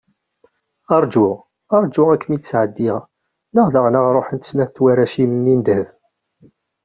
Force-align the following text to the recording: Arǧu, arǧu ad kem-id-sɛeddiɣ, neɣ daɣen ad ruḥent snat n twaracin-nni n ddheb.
Arǧu, 0.95 1.27
arǧu 1.75 2.03
ad 2.13 2.19
kem-id-sɛeddiɣ, 2.21 2.97
neɣ 3.53 3.67
daɣen 3.73 3.97
ad 3.99 4.07
ruḥent 4.15 4.47
snat 4.49 4.71
n 4.71 4.73
twaracin-nni 4.75 5.55
n 5.55 5.61
ddheb. 5.61 5.87